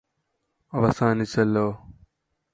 [0.73, 1.67] അവസാനിച്ചല്ലോ